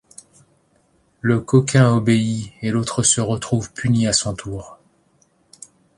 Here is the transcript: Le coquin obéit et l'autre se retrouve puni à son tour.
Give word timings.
Le 1.19 1.41
coquin 1.41 1.93
obéit 1.93 2.53
et 2.63 2.71
l'autre 2.71 3.03
se 3.03 3.21
retrouve 3.21 3.71
puni 3.71 4.07
à 4.07 4.13
son 4.13 4.33
tour. 4.33 4.79